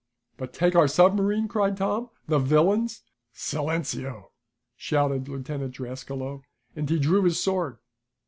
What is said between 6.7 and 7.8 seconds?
and he drew his sword.